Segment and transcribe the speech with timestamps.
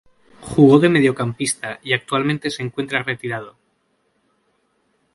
[0.41, 3.55] Jugó de mediocampista y actualmente se encuentra retirado.